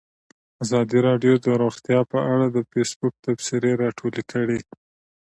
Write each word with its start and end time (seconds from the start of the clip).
ازادي 0.63 0.99
راډیو 1.07 1.33
د 1.45 1.47
روغتیا 1.61 1.99
په 2.11 2.17
اړه 2.33 2.45
د 2.49 2.57
فیسبوک 2.71 3.13
تبصرې 3.25 3.71
راټولې 3.83 4.23
کړي. 4.31 4.59